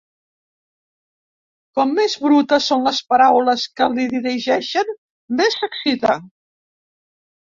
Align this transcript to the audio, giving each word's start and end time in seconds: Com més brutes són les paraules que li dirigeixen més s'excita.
Com 1.79 1.91
més 1.99 2.15
brutes 2.23 2.69
són 2.71 2.87
les 2.89 3.01
paraules 3.13 3.65
que 3.81 3.89
li 3.97 4.05
dirigeixen 4.13 4.89
més 5.41 5.59
s'excita. 5.61 6.17